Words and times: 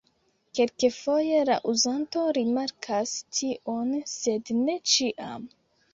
Kelkfoje 0.59 1.41
la 1.49 1.57
uzanto 1.73 2.23
rimarkas 2.37 3.13
tion 3.41 3.95
sed 4.15 4.53
ne 4.63 4.79
ĉiam. 4.95 5.51